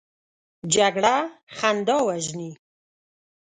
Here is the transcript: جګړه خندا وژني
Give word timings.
جګړه 0.73 1.15
خندا 1.57 1.95
وژني 2.07 2.51